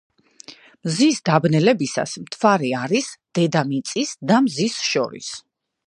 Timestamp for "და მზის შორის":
4.33-5.35